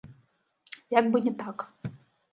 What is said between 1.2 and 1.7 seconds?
не так.